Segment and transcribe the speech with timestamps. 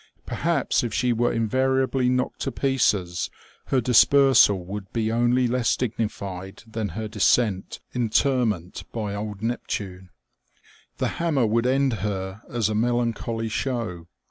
[0.25, 3.29] Perhaps if she were invariably knocked to pieces
[3.65, 10.09] her dispersal would be only less dignified than her decent interment by old Neptune.
[10.97, 14.07] The hammer would end her as a melancholy show.